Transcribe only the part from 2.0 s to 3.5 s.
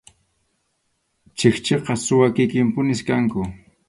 suwa kikinpunim kanku.